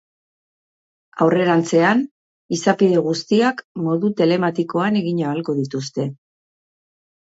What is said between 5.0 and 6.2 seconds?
egin ahalko dituzte.